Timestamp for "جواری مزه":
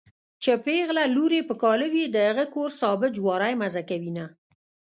3.15-3.81